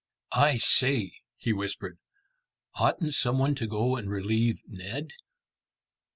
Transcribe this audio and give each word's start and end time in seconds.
"I 0.33 0.57
say," 0.57 1.13
he 1.37 1.53
whispered, 1.53 1.99
"oughtn't 2.73 3.13
some 3.13 3.37
one 3.37 3.53
to 3.53 3.67
go 3.67 3.97
and 3.97 4.09
relieve 4.09 4.59
Ned?" 4.67 5.09